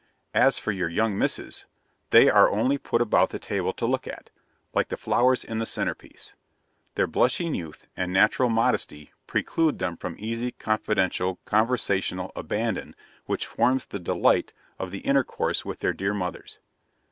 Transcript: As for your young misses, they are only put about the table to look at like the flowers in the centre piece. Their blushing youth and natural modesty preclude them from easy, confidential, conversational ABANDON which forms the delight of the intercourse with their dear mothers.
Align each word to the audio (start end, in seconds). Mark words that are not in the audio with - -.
As 0.33 0.57
for 0.57 0.71
your 0.71 0.89
young 0.89 1.15
misses, 1.15 1.67
they 2.09 2.27
are 2.27 2.49
only 2.49 2.79
put 2.79 3.01
about 3.03 3.29
the 3.29 3.37
table 3.37 3.71
to 3.73 3.85
look 3.85 4.07
at 4.07 4.31
like 4.73 4.87
the 4.87 4.97
flowers 4.97 5.43
in 5.43 5.59
the 5.59 5.65
centre 5.67 5.93
piece. 5.93 6.33
Their 6.95 7.05
blushing 7.05 7.53
youth 7.53 7.85
and 7.95 8.11
natural 8.11 8.49
modesty 8.49 9.13
preclude 9.27 9.77
them 9.77 9.95
from 9.97 10.15
easy, 10.17 10.53
confidential, 10.53 11.35
conversational 11.45 12.31
ABANDON 12.35 12.95
which 13.27 13.45
forms 13.45 13.85
the 13.85 13.99
delight 13.99 14.53
of 14.79 14.89
the 14.89 15.01
intercourse 15.01 15.65
with 15.65 15.81
their 15.81 15.93
dear 15.93 16.15
mothers. 16.15 16.57